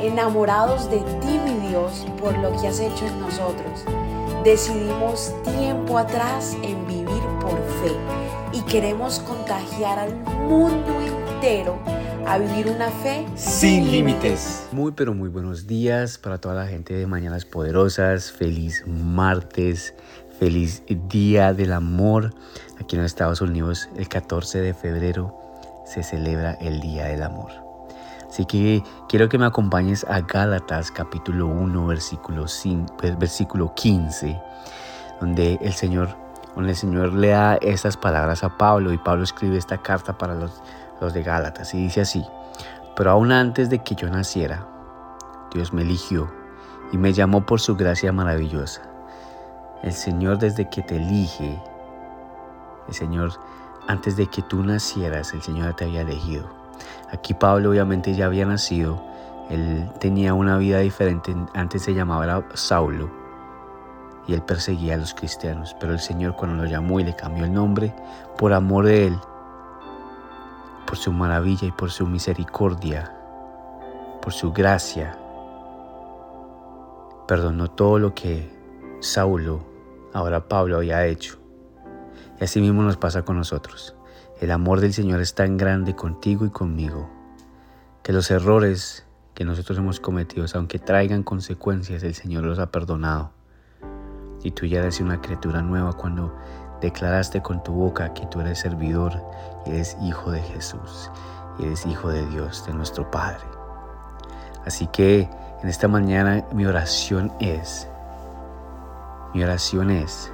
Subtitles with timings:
[0.00, 3.84] enamorados de ti, mi Dios, por lo que has hecho en nosotros.
[4.44, 7.92] Decidimos tiempo atrás en vivir por fe
[8.52, 10.14] y queremos contagiar al
[10.48, 11.78] mundo entero
[12.26, 14.68] a vivir una fe sin límites.
[14.72, 18.32] Muy pero muy buenos días para toda la gente de Mañanas Poderosas.
[18.32, 19.94] Feliz martes,
[20.38, 22.34] feliz Día del Amor.
[22.80, 25.36] Aquí en Estados Unidos el 14 de febrero
[25.84, 27.65] se celebra el Día del Amor.
[28.36, 34.38] Así que quiero que me acompañes a Gálatas capítulo 1 versículo, 5, pues, versículo 15,
[35.22, 36.14] donde el Señor
[36.54, 40.34] donde el Señor le da estas palabras a Pablo y Pablo escribe esta carta para
[40.34, 40.60] los,
[41.00, 42.26] los de Gálatas y dice así,
[42.94, 44.66] pero aún antes de que yo naciera,
[45.54, 46.30] Dios me eligió
[46.92, 48.82] y me llamó por su gracia maravillosa.
[49.82, 51.58] El Señor desde que te elige,
[52.86, 53.32] el Señor
[53.88, 56.65] antes de que tú nacieras, el Señor te había elegido.
[57.12, 59.02] Aquí Pablo obviamente ya había nacido,
[59.50, 63.10] él tenía una vida diferente, antes se llamaba Saulo
[64.26, 67.44] y él perseguía a los cristianos, pero el Señor cuando lo llamó y le cambió
[67.44, 67.94] el nombre,
[68.36, 69.18] por amor de él,
[70.86, 73.12] por su maravilla y por su misericordia,
[74.20, 75.16] por su gracia,
[77.28, 78.52] perdonó todo lo que
[79.00, 79.60] Saulo,
[80.12, 81.38] ahora Pablo, había hecho.
[82.40, 83.95] Y así mismo nos pasa con nosotros.
[84.38, 87.08] El amor del Señor es tan grande contigo y conmigo,
[88.02, 93.30] que los errores que nosotros hemos cometido, aunque traigan consecuencias, el Señor los ha perdonado.
[94.42, 96.36] Y tú ya eres una criatura nueva cuando
[96.82, 99.24] declaraste con tu boca que tú eres servidor
[99.64, 101.10] y eres hijo de Jesús,
[101.58, 103.44] y eres hijo de Dios, de nuestro Padre.
[104.66, 105.30] Así que
[105.62, 107.88] en esta mañana mi oración es,
[109.32, 110.30] mi oración es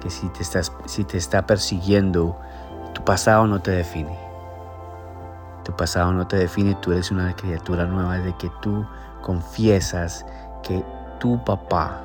[0.00, 2.36] que si te, estás, si te está persiguiendo,
[3.02, 4.16] tu pasado no te define.
[5.64, 8.86] Tu pasado no te define, tú eres una criatura nueva desde que tú
[9.22, 10.24] confiesas
[10.62, 10.84] que
[11.18, 12.00] tu papá,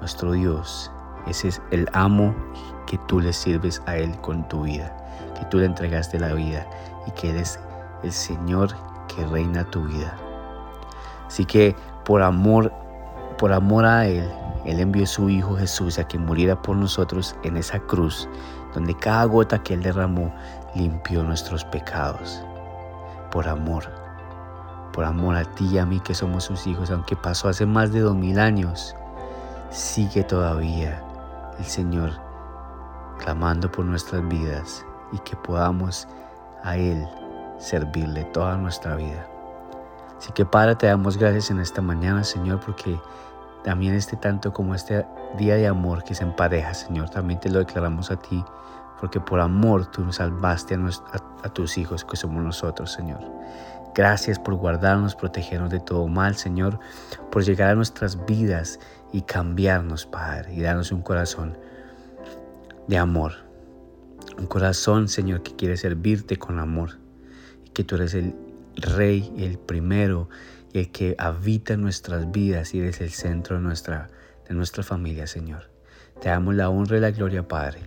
[0.00, 0.90] nuestro Dios,
[1.26, 2.34] ese es el amo
[2.86, 4.96] que tú le sirves a Él con tu vida,
[5.38, 6.66] que tú le entregaste la vida
[7.06, 7.60] y que eres
[8.02, 8.70] el Señor
[9.14, 10.16] que reina tu vida.
[11.26, 11.76] Así que
[12.06, 12.72] por amor,
[13.36, 14.32] por amor a Él,
[14.64, 18.28] Él envió a su Hijo Jesús a que muriera por nosotros en esa cruz,
[18.74, 20.32] donde cada gota que Él derramó
[20.74, 22.42] limpió nuestros pecados.
[23.30, 23.84] Por amor,
[24.92, 27.92] por amor a ti y a mí que somos sus hijos, aunque pasó hace más
[27.92, 28.94] de dos mil años,
[29.70, 31.02] sigue todavía
[31.58, 32.12] el Señor
[33.18, 36.06] clamando por nuestras vidas y que podamos
[36.62, 37.06] a Él
[37.58, 39.26] servirle toda nuestra vida.
[40.18, 43.00] Así que Padre, te damos gracias en esta mañana, Señor, porque
[43.64, 45.06] también este tanto como este
[45.38, 48.44] día de amor que se empareja, Señor, también te lo declaramos a ti,
[49.00, 53.20] porque por amor tú nos salvaste a, a tus hijos que somos nosotros, Señor.
[53.94, 56.78] Gracias por guardarnos, protegernos de todo mal, Señor,
[57.30, 58.80] por llegar a nuestras vidas
[59.12, 61.58] y cambiarnos, Padre, y darnos un corazón
[62.86, 63.32] de amor.
[64.38, 66.98] Un corazón, Señor, que quiere servirte con amor.
[67.66, 68.34] Y que tú eres el
[68.76, 70.30] Rey, el primero,
[70.72, 74.08] el que habita en nuestras vidas y eres el centro de nuestra,
[74.48, 75.70] de nuestra familia, Señor.
[76.20, 77.80] Te damos la honra y la gloria, Padre,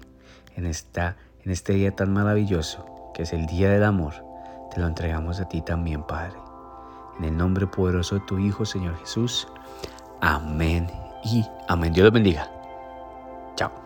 [0.56, 4.14] en, esta, en este día tan maravilloso, que es el Día del Amor.
[4.74, 6.38] Te lo entregamos a ti también, Padre.
[7.18, 9.48] En el nombre poderoso de tu Hijo, Señor Jesús.
[10.22, 10.88] Amén
[11.24, 11.94] y amén.
[11.94, 12.55] Dios los bendiga.